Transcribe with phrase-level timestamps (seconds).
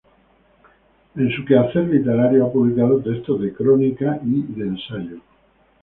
[1.15, 5.17] En su quehacer literario ha publicado textos de crónica y de ensayo.